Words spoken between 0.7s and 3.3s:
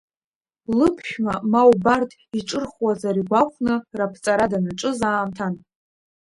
Лыԥшәма ма убарҭ, иҿырхуазар